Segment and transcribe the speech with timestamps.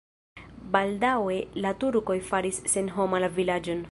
[0.75, 3.89] Baldaŭe la turkoj faris senhoma la vilaĝon.